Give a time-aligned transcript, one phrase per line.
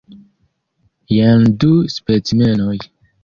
[1.17, 1.69] Jen du
[1.99, 2.75] specimenoj.